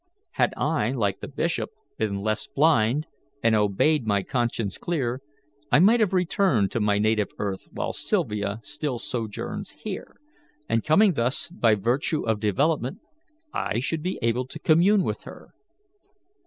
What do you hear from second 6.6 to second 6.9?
to